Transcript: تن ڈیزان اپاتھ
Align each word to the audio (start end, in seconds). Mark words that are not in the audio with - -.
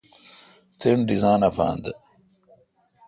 تن 0.79 0.97
ڈیزان 1.07 1.41
اپاتھ 1.49 1.87